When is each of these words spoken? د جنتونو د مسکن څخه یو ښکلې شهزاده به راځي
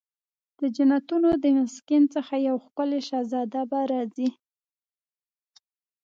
د 0.59 0.61
جنتونو 0.75 1.29
د 1.43 1.45
مسکن 1.57 2.03
څخه 2.15 2.33
یو 2.47 2.55
ښکلې 2.65 2.99
شهزاده 3.07 3.61
به 3.69 3.79
راځي 3.91 4.29